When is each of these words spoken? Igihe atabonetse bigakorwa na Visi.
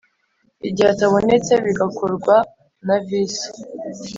Igihe 0.67 0.87
atabonetse 0.93 1.53
bigakorwa 1.65 2.35
na 2.85 2.95
Visi. 3.05 3.47